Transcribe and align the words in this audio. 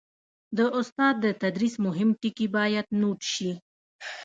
د 0.57 0.59
استاد 0.79 1.15
د 1.25 1.27
تدریس 1.41 1.75
مهم 1.85 2.09
ټکي 2.21 2.47
باید 2.55 2.85
نوټ 3.01 3.19
شي. 3.33 3.51